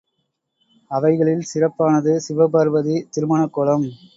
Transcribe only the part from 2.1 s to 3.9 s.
சிவபார்வதி திருமணக் கோலம்.